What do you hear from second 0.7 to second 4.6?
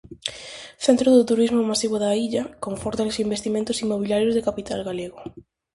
Centro do turismo masivo da illa, con fortes investimentos inmobiliarios de